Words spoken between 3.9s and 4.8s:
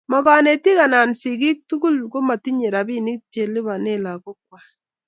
lagokwai